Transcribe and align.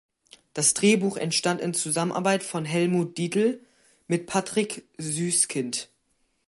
Das 0.55 0.73
Drehbuch 0.73 1.15
entstand 1.15 1.61
in 1.61 1.75
Zusammenarbeit 1.75 2.41
von 2.41 2.65
Helmut 2.65 3.19
Dietl 3.19 3.63
mit 4.07 4.25
Patrick 4.25 4.83
Süskind. 4.97 5.89